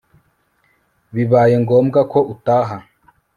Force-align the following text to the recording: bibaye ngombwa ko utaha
bibaye 1.15 1.55
ngombwa 1.63 1.99
ko 2.11 2.19
utaha 2.33 2.77